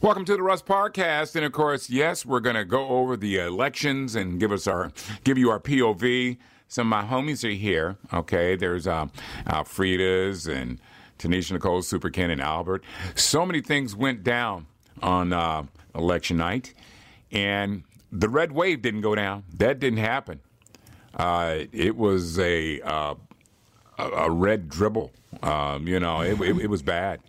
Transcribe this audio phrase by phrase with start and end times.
[0.00, 3.38] Welcome to the Russ Podcast, and of course, yes, we're going to go over the
[3.38, 4.92] elections and give us our
[5.24, 6.38] give you our POV.
[6.68, 7.96] Some of my homies are here.
[8.12, 9.06] Okay, there's uh,
[9.48, 10.78] Alfreda's and
[11.18, 12.84] Tanisha Nicole, Super Ken, and Albert.
[13.16, 14.68] So many things went down
[15.02, 15.64] on uh,
[15.96, 16.74] election night,
[17.32, 19.42] and the red wave didn't go down.
[19.52, 20.38] That didn't happen.
[21.12, 23.14] Uh, it was a uh,
[23.98, 25.10] a, red dribble.
[25.42, 27.20] Um, you know, it, it, it was bad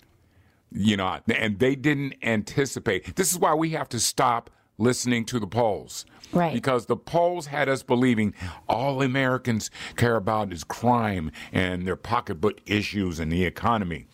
[0.71, 3.15] you know, and they didn't anticipate.
[3.15, 6.05] This is why we have to stop listening to the polls.
[6.31, 6.53] Right.
[6.53, 8.33] Because the polls had us believing
[8.67, 14.05] all Americans care about is crime and their pocketbook issues and the economy.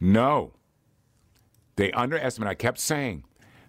[0.00, 0.54] No.
[1.76, 2.48] They underestimate.
[2.50, 3.24] I kept saying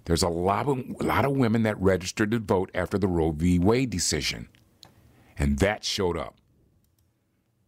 [0.06, 3.32] there's a lot of a lot of women that registered to vote after the Roe
[3.32, 3.60] v.
[3.60, 4.48] Wade decision.
[5.38, 6.36] And that showed up.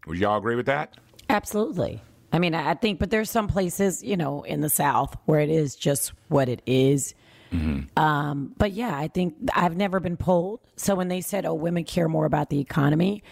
[0.08, 0.96] Would y'all agree with that?
[1.30, 2.02] Absolutely.
[2.34, 5.50] I mean, I think, but there's some places, you know, in the South where it
[5.50, 7.14] is just what it is.
[7.52, 8.00] Mm-hmm.
[8.02, 10.62] Um, but yeah, I think I've never been polled.
[10.78, 13.24] So when they said, "Oh, women care more about the economy,"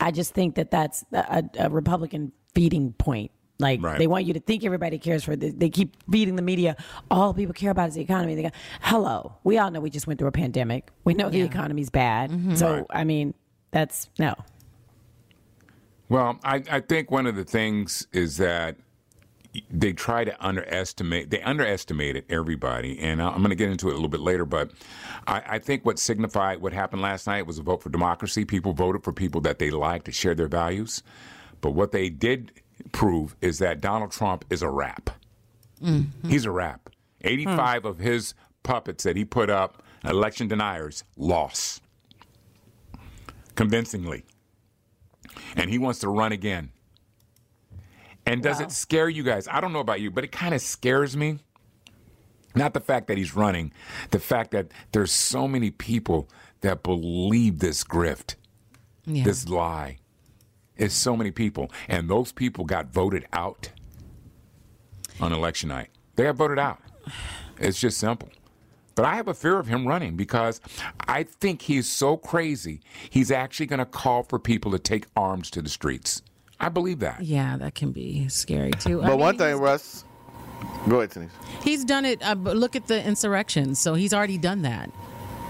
[0.00, 3.32] I just think that that's a, a Republican feeding point.
[3.58, 3.98] Like Right.
[3.98, 5.34] they want you to think everybody cares for.
[5.34, 6.76] The, they keep feeding the media.
[7.10, 8.36] All people care about is the economy.
[8.36, 10.90] They go, "Hello, we all know we just went through a pandemic.
[11.02, 12.56] We know the economy's bad.
[12.56, 12.84] So Right.
[12.90, 13.34] I mean,
[13.72, 14.36] that's no."
[16.08, 18.76] Well, I, I think one of the things is that
[19.70, 21.30] they try to underestimate.
[21.30, 24.44] They underestimated everybody, and I'm going to get into it a little bit later.
[24.44, 24.70] But
[25.26, 28.44] I, I think what signified what happened last night was a vote for democracy.
[28.44, 31.02] People voted for people that they liked to share their values.
[31.60, 32.52] But what they did
[32.92, 35.10] prove is that Donald Trump is a wrap.
[35.82, 36.28] Mm-hmm.
[36.28, 36.90] He's a wrap.
[37.22, 37.88] 85 hmm.
[37.88, 41.82] of his puppets that he put up, election deniers, lost
[43.56, 44.24] convincingly
[45.58, 46.70] and he wants to run again.
[48.24, 49.48] And does it scare you guys?
[49.48, 51.38] I don't know about you, but it kind of scares me.
[52.54, 53.72] Not the fact that he's running,
[54.10, 56.28] the fact that there's so many people
[56.60, 58.34] that believe this grift,
[59.06, 59.24] Yeah.
[59.24, 59.98] this lie.
[60.76, 61.70] It's so many people.
[61.88, 63.70] And those people got voted out
[65.20, 65.88] on election night.
[66.16, 66.80] They got voted out.
[67.58, 68.28] It's just simple.
[68.98, 70.60] But I have a fear of him running because
[71.06, 75.52] I think he's so crazy, he's actually going to call for people to take arms
[75.52, 76.20] to the streets.
[76.58, 77.22] I believe that.
[77.22, 79.00] yeah, that can be scary too.
[79.00, 80.04] I But mean, one thing, Russ.
[80.88, 81.30] Go ahead, Denise.
[81.62, 82.20] He's done it.
[82.26, 83.76] Uh, but look at the insurrection.
[83.76, 84.90] So he's already done that.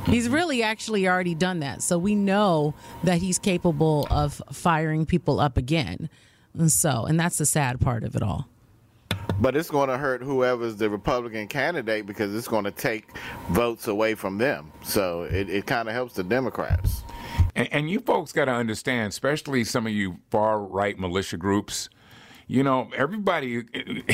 [0.05, 1.81] He's really actually already done that.
[1.81, 6.11] So we know that he's capable of firing people up again.
[6.53, 8.47] And so, and that's the sad part of it all.
[9.41, 13.16] But it's going to hurt whoever's the Republican candidate because it's going to take
[13.50, 14.72] votes away from them.
[14.82, 17.04] So it, it kind of helps the Democrats.
[17.54, 21.88] And, and you folks got to understand, especially some of you far right militia groups.
[22.49, 23.65] You know, everybody,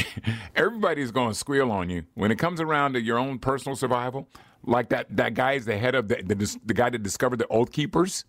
[0.57, 4.29] everybody's going to squeal on you when it comes around to your own personal survival.
[4.67, 7.47] Like that, that guy is the head of the, the the guy that discovered the
[7.49, 8.25] Oath Keepers.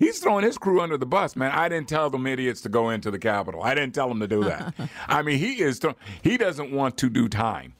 [0.00, 1.52] He's throwing his crew under the bus, man.
[1.52, 3.62] I didn't tell them idiots to go into the Capitol.
[3.62, 4.74] I didn't tell them to do that.
[5.06, 5.78] I mean, he is.
[5.78, 7.74] Th- he doesn't want to do time.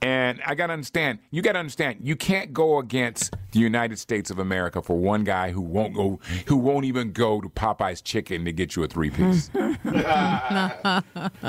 [0.00, 3.98] And I got to understand, you got to understand, you can't go against the United
[3.98, 8.00] States of America for one guy who won't go, who won't even go to Popeye's
[8.00, 9.50] Chicken to get you a three piece.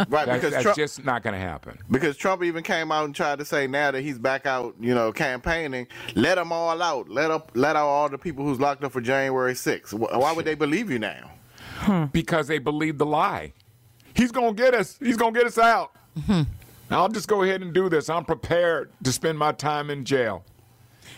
[0.10, 1.78] Right, That's, because that's Trump, just not going to happen.
[1.92, 4.94] because Trump even came out and tried to say now that he's back out, you
[4.96, 7.10] know, campaigning, let them all out.
[7.10, 9.94] Let up let out all the people who's locked up for January 6th.
[9.94, 11.32] Why would they believe you now?
[12.12, 13.54] Because they believe the lie.
[14.14, 14.98] He's going to get us.
[15.02, 15.94] He's going to get us out.
[16.18, 16.42] Mm-hmm.
[16.90, 18.10] I'll just go ahead and do this.
[18.10, 20.44] I'm prepared to spend my time in jail.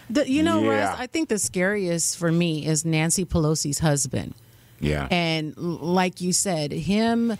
[0.09, 0.89] The, you know, Yeah.
[0.89, 4.35] Russ, I think the scariest for me is Nancy Pelosi's husband.
[4.79, 5.07] Yeah.
[5.11, 7.37] And like you said, him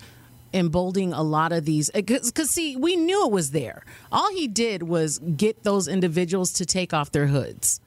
[0.54, 4.84] emboldening a lot of these because see we knew it was there all he did
[4.84, 7.80] was get those individuals to take off their hoods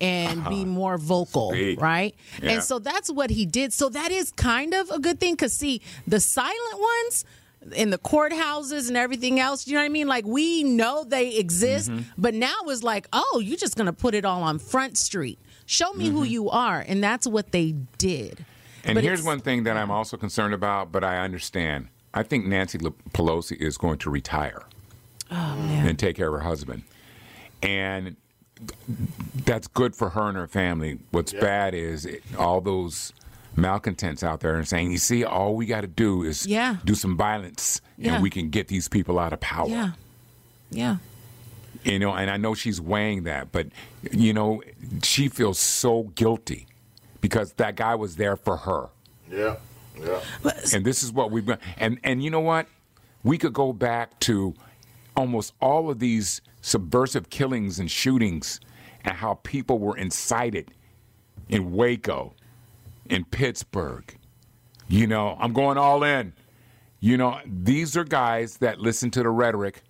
[0.00, 0.64] and be uh-huh.
[0.64, 1.78] more vocal Speak.
[1.78, 2.52] right Yeah.
[2.52, 5.52] and so that's what he did so that is kind of a good thing because
[5.52, 7.26] see the silent ones
[7.74, 11.34] in the courthouses and everything else you know what i mean like we know they
[11.36, 12.02] exist Mm-hmm.
[12.18, 15.92] but now it's like oh you're just gonna put it all on front street show
[15.94, 18.44] me who you are and that's what they did
[18.84, 21.88] And But here's one thing that I'm also concerned about, but I understand.
[22.14, 24.62] I think Nancy Pelosi is going to retire
[25.28, 26.82] and take care of her husband.
[27.62, 28.14] And
[29.44, 30.98] that's good for her and her family.
[31.10, 33.12] What's bad is it, all those
[33.56, 36.76] malcontents out there and saying, you see, all we got to do is Yeah.
[36.84, 38.14] do some violence Yeah.
[38.14, 39.68] and we can get these people out of power.
[39.68, 39.90] yeah
[40.70, 40.96] yeah
[41.84, 43.68] You know, and I know she's weighing that, but
[44.10, 44.62] you know,
[45.02, 46.66] she feels so guilty
[47.20, 48.88] because that guy was there for her.
[49.30, 49.56] Yeah.
[49.98, 50.20] Yeah.
[50.74, 51.60] And this is what we've got.
[51.78, 52.66] And and you know what?
[53.22, 54.54] We could go back to
[55.16, 58.60] almost all of these subversive killings and shootings
[59.04, 60.70] and how people were incited
[61.48, 62.34] in Waco,
[63.10, 64.16] in Pittsburgh.
[64.88, 66.32] You know, I'm going all in.
[67.00, 69.82] You know, these are guys that listen to the rhetoric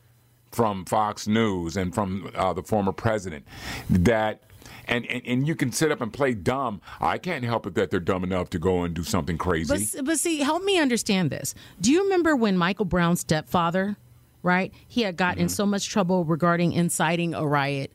[0.52, 3.46] from Fox News and from uh, the former president
[3.90, 4.42] that.
[4.88, 6.80] And, and, and you can sit up and play dumb.
[7.00, 9.88] I can't help it that they're dumb enough to go and do something crazy.
[9.96, 11.56] But, but see, help me understand this.
[11.80, 13.96] Do you remember when Michael Brown's stepfather,
[14.44, 14.72] right?
[14.86, 17.92] He had gotten in so much trouble regarding inciting a riot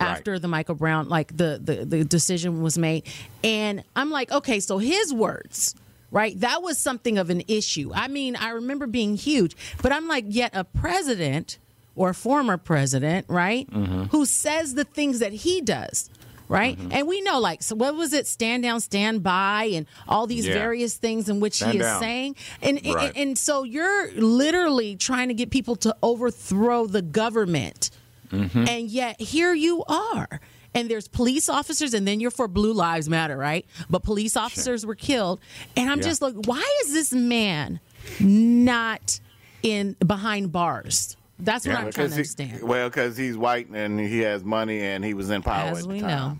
[0.00, 0.08] Right.
[0.08, 3.04] after the Michael Brown, like the, the the decision was made,
[3.44, 5.74] and I'm like, okay, so his words.
[6.10, 7.90] Right, that was something of an issue.
[7.92, 11.58] I mean, I remember being huge, but I'm like, yet a president
[11.96, 14.02] or former president, right, Mm-hmm.
[14.04, 16.08] who says the things that he does,
[16.48, 16.78] right?
[16.78, 16.92] Mm-hmm.
[16.92, 18.28] And we know, like, so what was it?
[18.28, 20.54] Stand down, stand by, and all these Yeah.
[20.54, 22.00] various things in which Stand he is down.
[22.00, 22.36] saying.
[22.62, 23.08] And, Right.
[23.08, 27.90] and and so you're literally trying to get people to overthrow the government,
[28.34, 28.68] Mm-hmm.
[28.68, 30.40] and yet here you are.
[30.76, 33.64] And there's police officers, and then you're for Blue Lives Matter, right?
[33.88, 35.38] But police officers were killed,
[35.76, 36.04] and I'm Yeah.
[36.04, 37.78] just like, why is this man
[38.18, 39.20] not
[39.62, 41.16] in behind bars?
[41.38, 41.78] That's what Yeah.
[41.78, 42.68] I'm trying to Because he- understand.
[42.68, 45.82] well, because he's white and he has money and he was in power As at
[45.84, 46.08] the we time.
[46.08, 46.38] know.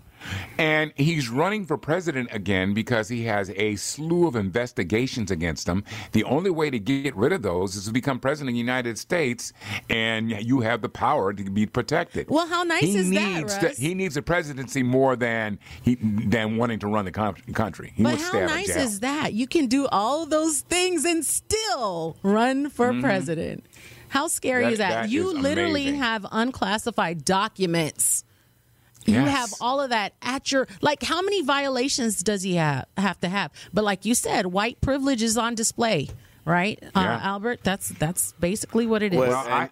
[0.57, 5.83] And he's running for president again because he has a slew of investigations against him.
[6.11, 8.97] The only way to get rid of those is to become president of the United
[8.97, 9.53] States,
[9.89, 12.29] and you have the power to be protected.
[12.29, 13.77] Well, how nice he is that, needs Russ?
[13.77, 17.93] he needs a presidency more than he than wanting to run the com- country.
[17.95, 19.33] He But how stay out of nice is that?
[19.33, 23.65] You can do all those things and still run for president.
[24.09, 24.67] How scary Mm-hmm.
[24.67, 24.89] That- is that?
[25.03, 25.99] that you is literally amazing.
[25.99, 28.23] have unclassified documents.
[29.05, 29.37] You Yes.
[29.37, 33.29] have all of that at your like how many violations does he have have to
[33.29, 33.51] have?
[33.73, 36.09] But like you said, white privilege is on display,
[36.43, 36.81] right?
[36.95, 39.19] Uh, Albert, that's that's basically what it is.
[39.19, 39.69] Well, Well, I,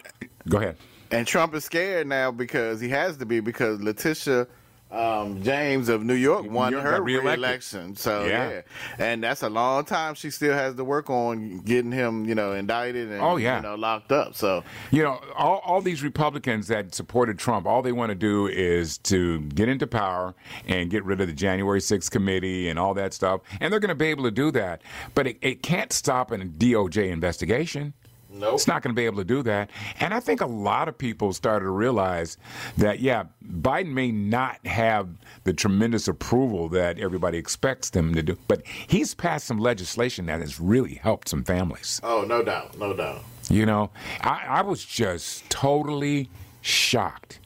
[0.48, 0.76] go ahead.
[1.10, 4.46] And Trump is scared now because he has to be because Letitia
[4.94, 7.96] um, James of New York won York her reelection.
[7.96, 8.50] So Yeah.
[8.50, 8.60] yeah.
[8.98, 12.52] and that's a long time she still has to work on getting him, you know,
[12.52, 13.56] indicted and Oh, yeah.
[13.56, 14.34] you know locked up.
[14.34, 18.46] So You know, all, all these Republicans that supported Trump, all they want to do
[18.46, 20.34] is to get into power
[20.66, 23.40] and get rid of the January 6th committee and all that stuff.
[23.60, 24.82] And they're going to be able to do that.
[25.14, 27.94] But it, it can't stop a DOJ investigation.
[28.34, 28.54] Nope.
[28.54, 29.70] It's not going to be able to do that.
[30.00, 32.36] And I think a lot of people started to realize
[32.78, 35.08] that, yeah, Biden may not have
[35.44, 40.40] the tremendous approval that everybody expects them to do, but he's passed some legislation that
[40.40, 42.00] has really helped some families.
[42.02, 43.22] oh, no doubt, no doubt.
[43.48, 43.90] You know,
[44.22, 46.28] I, I was just totally
[46.62, 47.38] shocked.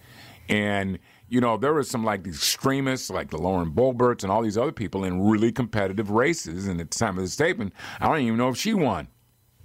[0.49, 0.99] And,
[1.29, 4.56] you know, there were some like these extremists, like the Lauren Boeberts and all these
[4.56, 6.67] other people in really competitive races.
[6.67, 9.08] And at the time of the statement, I don't even know if she won.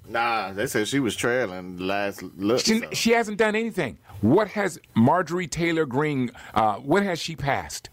[0.07, 2.59] Nah, they said she was trailing last look.
[2.59, 2.89] She, so.
[2.91, 3.97] she hasn't done anything.
[4.21, 7.89] What has Marjorie Taylor Greene, uh, what has she passed?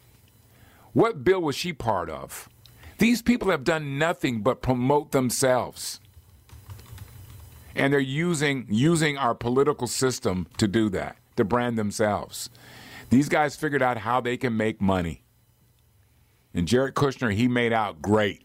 [0.93, 2.49] What bill was she part of?
[2.99, 6.01] These people have done nothing but promote themselves.
[7.75, 12.51] And they're using using our political system to do that, to brand themselves.
[13.11, 15.23] These guys figured out how they can make money.
[16.53, 18.43] And Jared Kushner, he made out great.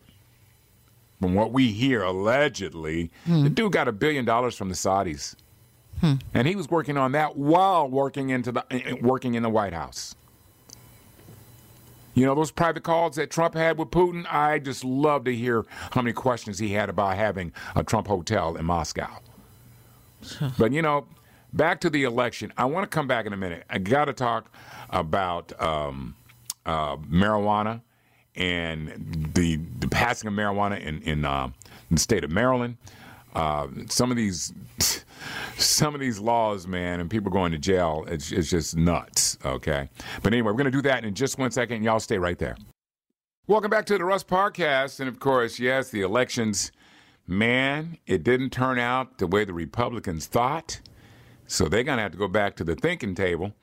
[1.25, 5.33] From what we hear, allegedly, the dude got a billion dollars from the Saudis.
[6.35, 9.73] And he was working on that while working into the eh, working in the White
[9.73, 10.13] House.
[12.13, 14.31] You know those private calls that Trump had with Putin.
[14.31, 18.55] I just love to hear how many questions he had about having a Trump hotel
[18.55, 19.09] in Moscow.
[20.59, 21.07] but you know,
[21.53, 22.53] back to the election.
[22.55, 23.63] I want to come back in a minute.
[23.67, 24.51] I got to talk
[24.91, 26.13] about um,
[26.67, 27.81] uh, marijuana
[28.35, 31.49] and the the passing of marijuana in in, uh,
[31.89, 32.77] in the state of Maryland.
[33.33, 34.53] Uh, some of these
[35.57, 39.37] some of these laws, man, and people going to jail, it's, it's just nuts.
[39.43, 39.89] Okay,
[40.23, 41.83] but anyway, we're to do that in just one second.
[41.83, 42.55] Y'all stay right there.
[43.47, 46.71] Welcome back to the Russ Podcast, and of course, yes, the elections.
[47.27, 50.79] Man, it didn't turn out the way the Republicans thought,
[51.47, 53.53] so they're to have to go back to the thinking table.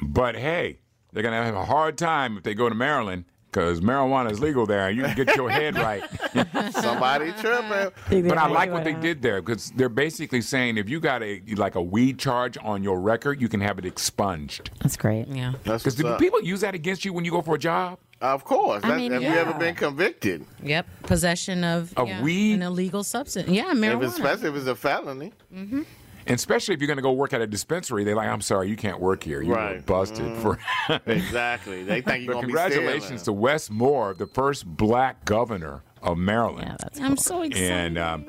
[0.00, 0.78] But hey,
[1.12, 4.66] they're to have a hard time if they go to Maryland because marijuana is legal
[4.66, 6.02] there, and you can get your head right.
[6.72, 8.28] Somebody tripping.
[8.28, 11.42] But I like what they did there because they're basically saying if you got a
[11.56, 14.70] like a weed charge on your record, you can have it expunged.
[14.80, 15.26] That's great.
[15.28, 15.52] yeah.
[15.64, 17.98] Because do people use that against you when you go for a job?
[18.20, 18.82] Of course.
[18.82, 20.44] That, mean, have you ever been convicted?
[20.62, 20.86] Yep.
[21.04, 22.52] Possession of, Of yeah, weed?
[22.52, 23.48] an illegal substance.
[23.48, 24.04] Yeah, If marijuana.
[24.04, 25.32] it's, especially if it's a felony.
[25.54, 25.82] Mm-hmm.
[26.30, 28.68] And especially if you're going to go work at a dispensary, they're like, "I'm sorry,
[28.68, 29.42] you can't work here.
[29.42, 29.84] You were Right.
[29.84, 30.58] busted for."
[31.06, 31.82] Exactly.
[31.82, 33.32] They think you're but going to be congratulations to.
[33.32, 36.68] Wes Moore, the first black governor of Maryland.
[36.68, 37.68] Yeah, that's I'm so excited.
[37.68, 38.26] and um,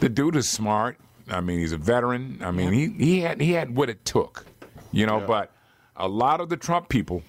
[0.00, 0.98] the dude is smart.
[1.30, 2.38] I mean, he's a veteran.
[2.42, 4.44] I mean, he, he had he had what it took,
[4.92, 5.18] you know.
[5.26, 5.50] But
[5.96, 7.22] a lot of the Trump people,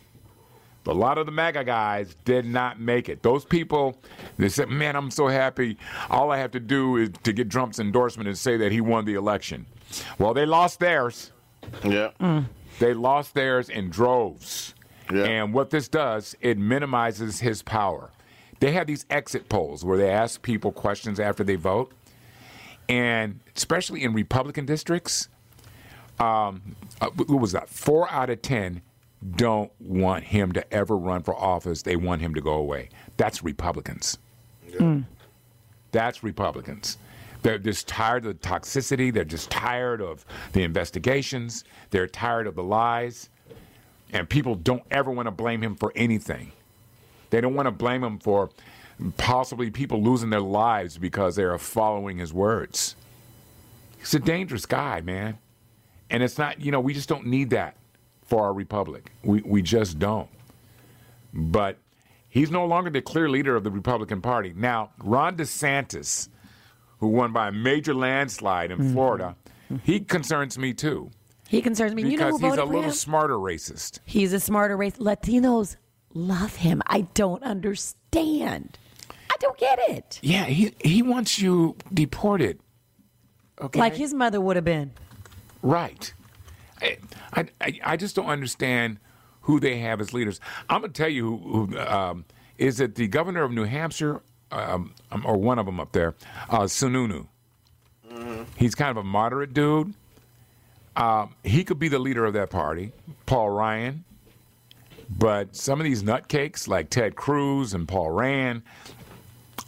[0.86, 3.24] a lot of the MAGA guys did not make it.
[3.24, 4.02] Those people,
[4.38, 5.78] they said, "Man, I'm so happy.
[6.10, 9.06] All I have to do is to get Trump's endorsement and say that he won
[9.06, 9.66] the election."
[10.18, 11.32] Well, they lost theirs.
[11.84, 12.44] Yeah.
[12.80, 14.74] They lost theirs in droves.
[15.12, 15.24] Yeah.
[15.24, 18.12] And what this does, it minimizes his power.
[18.60, 21.92] They have these exit polls where they ask people questions after they vote.
[22.88, 25.30] And especially in Republican districts,
[26.20, 27.70] um, uh, what was that?
[27.70, 28.82] Four out of 10
[29.36, 31.82] don't want him to ever run for office.
[31.82, 32.90] They want him to go away.
[33.18, 34.18] That's Republicans.
[35.92, 36.98] That's Republicans.
[37.42, 39.14] They're just tired of the toxicity.
[39.14, 41.64] They're just tired of the investigations.
[41.90, 43.30] They're tired of the lies.
[44.12, 46.52] And people don't ever want to blame him for anything.
[47.30, 48.50] They don't want to blame him for
[49.18, 52.96] possibly people losing their lives because they are following his words.
[54.00, 55.38] He's a dangerous guy, man.
[56.10, 57.78] And it's not, you know, we just don't need that
[58.26, 59.12] for our republic.
[59.24, 60.30] We, we just don't.
[61.34, 61.78] But
[62.30, 64.54] he's no longer the clear leader of the Republican Party.
[64.56, 66.30] Now, Ron DeSantis,
[67.00, 69.36] who won by a major landslide in Florida,
[69.84, 71.10] he concerns me too.
[71.48, 72.04] He concerns me.
[72.04, 72.92] You know Because he's a little him?
[72.92, 74.00] smarter racist.
[74.06, 74.98] He's a smarter race.
[74.98, 75.78] Latinos
[76.14, 76.82] love him.
[76.88, 78.78] I don't understand.
[79.32, 80.20] I don't get it.
[80.22, 82.60] Yeah, he he wants you deported.
[83.62, 84.92] Okay, Like his mother would have been.
[85.62, 86.14] right.
[86.82, 86.98] I,
[87.60, 89.00] I I- just don't understand
[89.42, 90.40] who they have as leaders.
[90.70, 92.26] I'm gonna tell you who, who um,
[92.58, 96.16] is it the governor of New Hampshire um, um, or one of them up there,
[96.50, 97.28] uh, Sununu.
[98.58, 99.94] He's kind of a moderate dude.
[100.96, 102.92] Um, he could be the leader of that party,
[103.26, 104.04] Paul Ryan.
[105.10, 108.62] But some of these nutcakes like Ted Cruz and Paul Rand,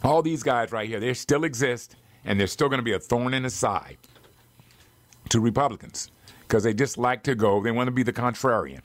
[0.04, 2.98] all these guys right here, they still exist, and they're still going to be a
[2.98, 3.96] thorn in the side
[5.30, 6.10] to Republicans
[6.42, 7.62] because they just like to go.
[7.62, 8.80] They want to be the contrarian.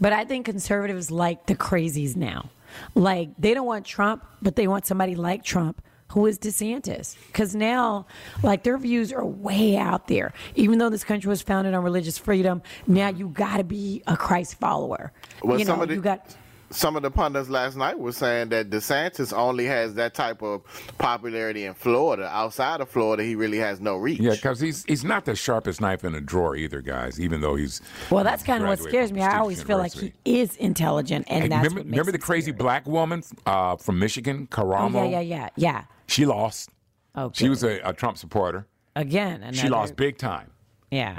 [0.00, 2.50] But I think conservatives like the crazies now.
[2.94, 5.82] Like they don't want Trump, but they want somebody like Trump
[6.12, 7.16] who is DeSantis.
[7.26, 8.06] Because now,
[8.42, 10.32] like their views are way out there.
[10.54, 14.16] Even though this country was founded on religious freedom, now you got to be a
[14.16, 15.12] Christ follower.
[15.42, 16.34] Well, you know, some of the- you got.
[16.70, 20.62] Some of the pundits last night were saying that DeSantis only has that type of
[20.98, 22.28] popularity in Florida.
[22.30, 24.20] Outside of Florida, he really has no reach.
[24.20, 27.18] Yeah, because he's he's not the sharpest knife in a drawer either, guys.
[27.18, 29.22] Even though he's Well, that's kind of what scares me.
[29.22, 32.12] I prestigious always feel like he is intelligent, and Hey, that's remember, what makes remember
[32.12, 32.58] the crazy scary.
[32.58, 35.10] black woman uh, from Michigan, Oh, Karamo?
[35.10, 35.84] yeah, yeah, yeah, yeah.
[36.06, 36.70] She lost.
[37.14, 38.66] Oh, She was a, a Trump supporter.
[38.94, 39.52] again.
[39.54, 40.50] She lost big time.
[40.90, 41.18] Yeah.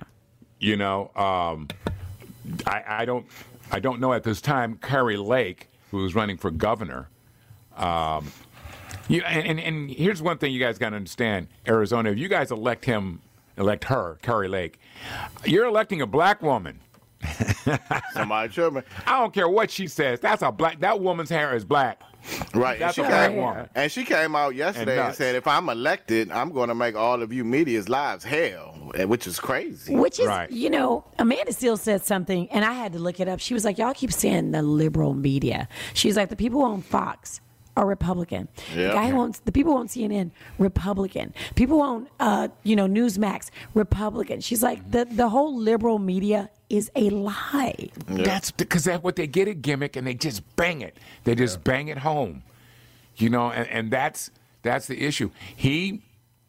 [0.59, 1.67] You know, um,
[2.67, 3.25] I, I don't,
[3.71, 4.77] I don't know at this time.
[4.81, 7.09] Kari Lake, who was running for governor,
[7.77, 8.31] um,
[9.07, 12.11] you, and, and and here's one thing you guys got to understand: Arizona.
[12.11, 13.21] If you guys elect him,
[13.57, 14.79] elect her, Kari Lake,
[15.45, 16.79] you're electing a black woman.
[18.13, 18.81] Somebody should me.
[19.05, 20.19] I don't care what she says.
[20.19, 20.79] That's a black.
[20.79, 22.01] That woman's hair is black.
[22.53, 22.73] Right.
[22.73, 23.69] And That's she, a black came, woman.
[23.75, 25.17] and she came out yesterday and, nuts.
[25.17, 29.05] said, if I'm elected, I'm going to make all of you media's lives hell, eh,
[29.05, 29.95] which is crazy.
[29.95, 30.51] Which is, Right.
[30.51, 33.39] you know, Amanda Steele said something, and I had to look it up.
[33.39, 36.81] She was like, "Y'all keep saying the liberal media." She's like, "The people who own
[36.81, 37.39] Fox
[37.77, 38.49] are Republican.
[38.75, 38.87] Yeah.
[38.89, 41.33] The guy who owns the people who own CNN, Republican.
[41.55, 46.49] People who own, uh, you know, Newsmax, Republican." She's like, "the the whole liberal media
[46.69, 50.81] is a lie." That's because that's what they get a gimmick and they just bang
[50.81, 50.97] it.
[51.23, 52.43] They just bang it home.
[53.15, 55.31] You know, and, and that's that's the issue.
[55.55, 56.01] He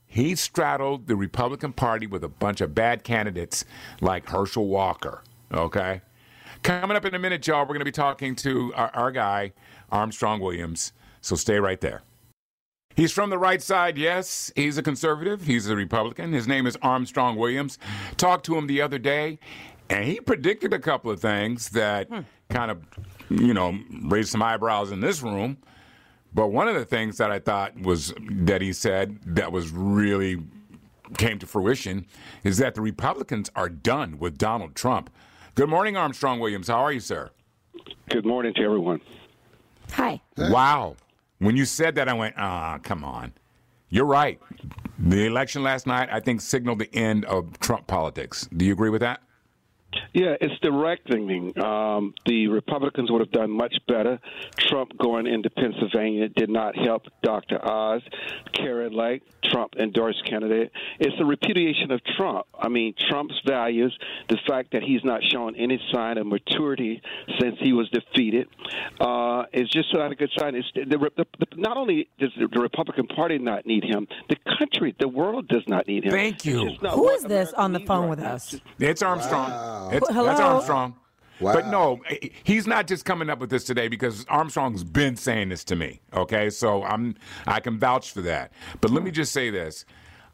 [0.07, 3.65] he straddled the Republican Party with a bunch of bad candidates
[4.01, 5.23] like Herschel Walker.
[5.53, 6.01] Okay.
[6.63, 9.53] Coming up in a minute, y'all, we're going to be talking to our, our guy,
[9.91, 10.93] Armstrong Williams.
[11.21, 12.03] So stay right there.
[12.97, 14.53] He's from the right side, yes.
[14.57, 15.47] He's a conservative.
[15.47, 16.33] He's a Republican.
[16.33, 17.79] His name is Armstrong Williams.
[18.17, 19.39] Talked to him the other day,
[19.91, 22.09] and he predicted a couple of things that
[22.49, 22.83] kind of,
[23.29, 25.59] you know, raised some eyebrows in this room.
[26.33, 30.41] But one of the things that I thought was that he said that was really
[31.19, 32.07] came to fruition
[32.45, 35.11] is that the Republicans are done with Donald Trump.
[35.57, 36.69] Good morning, Armstrong Williams.
[36.69, 37.31] How are you, sir?
[38.11, 39.01] Good morning to everyone.
[39.93, 40.21] Hi.
[40.39, 40.95] Wow.
[41.39, 43.33] When you said that, I went, ah, come on.
[43.89, 44.41] You're right.
[45.01, 48.49] The election last night, I think, signaled the end of Trump politics.
[48.57, 49.21] Do you agree with that?
[50.13, 51.59] Yeah, it's directing.
[51.63, 54.19] Um, the Republicans would have done much better.
[54.57, 57.65] Trump going into Pennsylvania did not help Dr.
[57.65, 58.03] Oz.
[58.53, 60.73] Kari Lake, Trump endorsed candidate.
[60.99, 62.47] It's a repudiation of Trump.
[62.59, 63.97] I mean, Trump's values,
[64.29, 67.03] the fact that he's not shown any sign of maturity
[67.41, 68.49] since he was defeated,
[69.01, 70.55] uh, is just not a good sign.
[70.55, 74.95] It's the, the, the, not only does the Republican Party not need him, the country,
[74.99, 76.13] the world does not need him.
[76.13, 76.71] Thank you.
[76.91, 78.57] Who is this on the phone with us?
[78.79, 79.51] It's Armstrong.
[79.51, 79.80] Wow.
[79.93, 80.25] It's, Hello?
[80.25, 80.97] That's Armstrong.
[81.41, 81.55] Wow.
[81.55, 82.01] But no,
[82.45, 86.01] he's not just coming up with this today because Armstrong's been saying this to me.
[86.13, 88.53] Okay, so I'm I can vouch for that.
[88.83, 89.87] But let me just say this: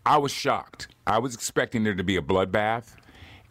[0.04, 0.88] I was shocked.
[1.06, 2.96] I was expecting there to be a bloodbath.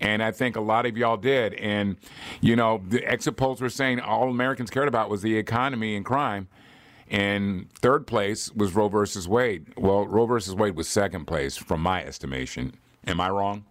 [0.02, 1.54] And I think a lot of y'all did.
[1.54, 1.96] And,
[2.42, 6.04] you know, the exit polls were saying all Americans cared about was the economy and
[6.04, 6.50] crime.
[7.10, 9.68] And third place was Roe versus Wade.
[9.78, 12.74] Well, Roe versus Wade was second place from my estimation.
[13.08, 13.64] Am I wrong?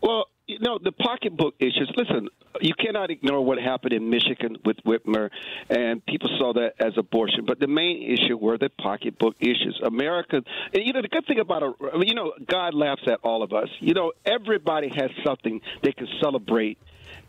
[0.00, 1.90] Well, you know, the pocketbook issues.
[1.96, 2.28] Listen,
[2.60, 5.30] you cannot ignore what happened in Michigan with Whitmer,
[5.68, 7.44] and people saw that as abortion.
[7.46, 9.80] But the main issue were the pocketbook issues.
[9.84, 10.42] America,
[10.74, 11.72] and you know, the good thing about a,
[12.04, 13.68] you know, God laughs at all of us.
[13.80, 16.78] You know, everybody has something they can celebrate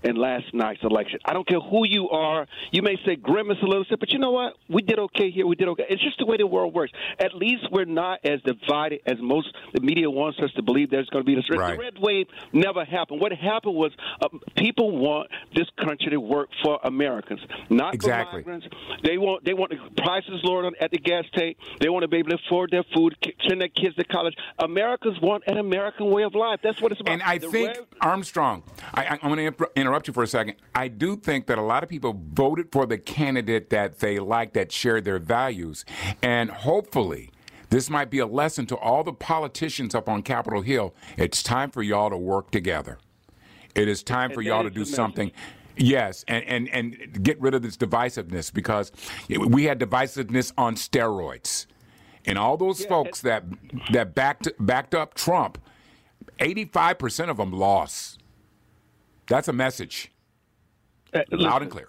[0.03, 1.19] in last night's election.
[1.25, 2.47] I don't care who you are.
[2.71, 4.53] You may say grimace a little bit, but you know what?
[4.69, 5.45] We did okay here.
[5.45, 5.85] We did okay.
[5.89, 6.91] It's just the way the world works.
[7.19, 11.09] At least we're not as divided as most the media wants us to believe there's
[11.09, 11.45] going to be this.
[11.49, 11.77] Right.
[11.77, 13.21] The red wave never happened.
[13.21, 13.91] What happened was
[14.21, 18.43] uh, people want this country to work for Americans, not exactly.
[18.43, 18.75] for migrants.
[19.03, 21.57] They want they want the prices lowered on, at the gas tank.
[21.79, 23.15] They want to be able to afford their food,
[23.47, 24.35] send their kids to college.
[24.59, 26.59] Americans want an American way of life.
[26.63, 27.13] That's what it's about.
[27.13, 30.55] And I the think red, Armstrong, I, am going to interrupt you for a second.
[30.75, 34.53] I do think that a lot of people voted for the candidate that they like,
[34.53, 35.85] that shared their values,
[36.21, 37.31] and hopefully.
[37.69, 40.93] This might be a lesson to all the politicians up on Capitol Hill.
[41.15, 42.97] It's time for y'all to work together.
[43.75, 45.31] It is time for y'all to do something.
[45.77, 48.91] Yes, and, and, and get rid of this divisiveness because
[49.29, 51.65] we had divisiveness on steroids.
[52.25, 53.45] And all those folks that
[53.91, 55.57] that backed backed up Trump,
[56.39, 58.20] 85% of them lost.
[59.31, 60.11] That's a message.
[61.13, 61.87] Uh, Loud listen, and clear.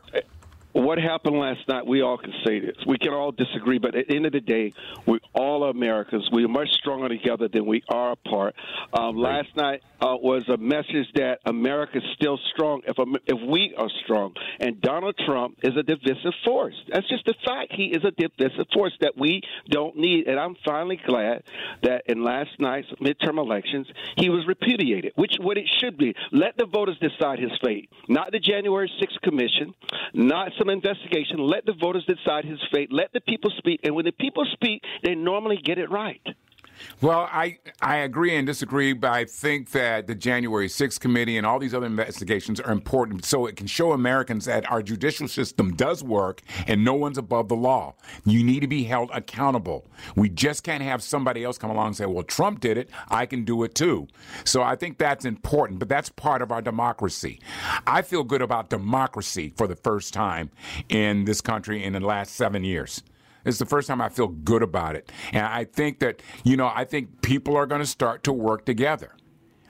[0.73, 2.77] What happened last night, we all can say this.
[2.87, 4.73] We can all disagree, but at the end of the day,
[5.07, 6.29] we all are Americans.
[6.33, 8.55] We are much stronger together than we are apart.
[8.93, 13.75] Um, last night uh, was a message that America is still strong if if we
[13.77, 14.35] are strong.
[14.61, 16.75] And Donald Trump is a divisive force.
[16.91, 17.73] That's just a fact.
[17.73, 20.27] He is a divisive force that we don't need.
[20.27, 21.43] And I'm finally glad
[21.83, 26.15] that in last night's midterm elections, he was repudiated, which what it should be.
[26.33, 29.75] Let the voters decide his fate, not the January 6th commission,
[30.15, 31.39] not some investigation.
[31.39, 32.93] Let the voters decide his fate.
[32.93, 33.81] Let the people speak.
[33.83, 36.23] And when the people speak, they normally get it right.
[37.01, 41.47] Well, I, I agree and disagree, but I think that the January 6th committee and
[41.47, 45.75] all these other investigations are important so it can show Americans that our judicial system
[45.75, 47.95] does work and no one's above the law.
[48.25, 49.87] You need to be held accountable.
[50.17, 53.27] We just can't have somebody else come along and say, well, Trump did it, I
[53.27, 54.09] can do it too.
[54.45, 57.41] So I think that's important, but that's part of our democracy.
[57.87, 60.51] I feel good about democracy for the first time
[60.89, 63.03] in this country in the last seven years.
[63.45, 65.11] It's the first time I feel good about it.
[65.33, 68.65] And I think that, you know, I think people are going to start to work
[68.65, 69.17] together.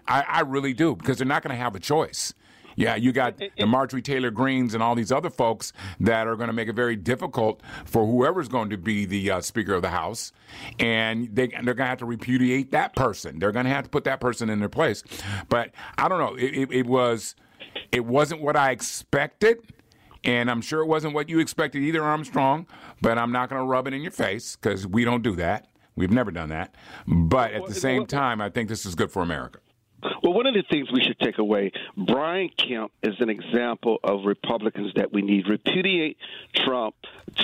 [0.07, 2.35] I, I really do, because they're not going to have a choice.
[2.75, 6.47] Yeah, you got the Marjorie Taylor Greenes and all these other folks that are going
[6.47, 9.91] to make it very difficult for whoever's going to be the uh, Speaker of the
[9.91, 10.33] House.
[10.79, 13.39] And they, they're going to have to repudiate that person.
[13.39, 15.03] They're going to have to put that person in their place.
[15.51, 16.35] But I don't know.
[16.35, 17.37] It, it, it was,
[17.93, 19.59] it wasn't what I expected.
[20.25, 22.67] And I'm sure it wasn't what you expected either, Armstrong,
[23.01, 25.69] but I'm not going to rub it in your face because we don't do that.
[25.97, 26.75] We've never done that.
[27.07, 29.59] But at the same time, I think this is good for America.
[30.23, 34.25] Well, one of the things we should take away, Brian Kemp is an example of
[34.25, 35.47] Republicans that we need.
[35.49, 36.17] Repudiate
[36.55, 36.95] Trump,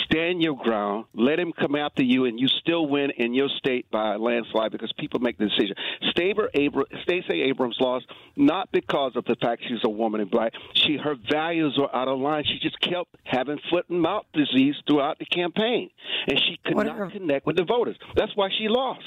[0.05, 3.91] stand your ground, let him come after you, and you still win in your state
[3.91, 5.77] by a landslide because people make the decision.
[6.15, 10.53] Staber Abra- Stacey Abrams lost not because of the fact she's a woman and black.
[10.75, 12.45] She her values were out of line.
[12.45, 15.91] She just kept having foot and mouth disease throughout the campaign,
[16.27, 17.97] and she could What not are- connect with the voters.
[18.17, 19.03] That's why she lost.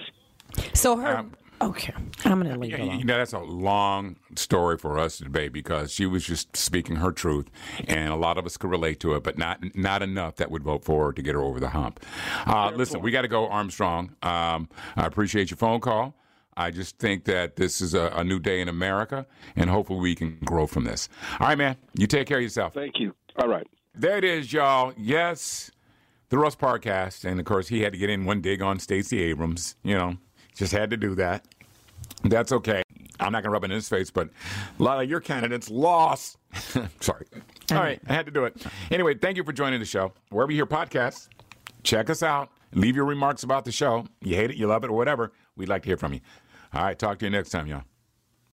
[0.73, 1.17] So her.
[1.17, 1.93] Um, okay,
[2.26, 3.06] I'm going to leave it You alone.
[3.06, 7.12] know, that's a long story for us to debate because she was just speaking her
[7.12, 7.50] truth,
[7.88, 10.63] and a lot of us could relate to it, but not not enough that would
[10.63, 12.04] vote for her to get her over the hump.
[12.45, 14.15] Uh, listen, we got to go, Armstrong.
[14.24, 16.15] Um, I appreciate your phone call.
[16.58, 20.15] I just think that this is a, a new day in America, and hopefully we
[20.15, 21.08] can grow from this.
[21.39, 21.78] All right, man.
[21.95, 22.74] You take care of yourself.
[22.74, 23.15] Thank you.
[23.38, 23.65] All right.
[23.95, 24.93] There it is, y'all.
[24.97, 25.71] Yes,
[26.30, 29.21] the Russ Podcast, and of course he had to get in one dig on Stacey
[29.24, 29.76] Abrams.
[29.84, 30.17] You know,
[30.56, 31.45] just had to do that.
[32.24, 32.84] That's okay.
[33.19, 34.30] I'm not going to rub it in his face, but
[34.80, 36.38] a lot of your candidates lost.
[37.00, 37.26] Sorry.
[37.71, 38.65] All right, I had to do it.
[38.89, 40.12] Anyway, thank you for joining the show.
[40.30, 41.30] Wherever you hear podcasts,
[41.84, 42.50] check us out.
[42.74, 44.06] Leave your remarks about the show.
[44.21, 45.32] You hate it, you love it, or whatever.
[45.56, 46.21] We'd like to hear from you.
[46.74, 47.84] All right, talk to you next time, y'all.